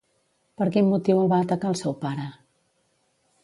[0.61, 2.29] Per quin motiu el va atacar el seu pare?